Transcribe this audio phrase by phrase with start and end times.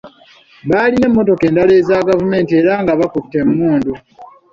[0.69, 3.93] Baalina emmotoka endala eza gavumenti era nga bakutte emmundu.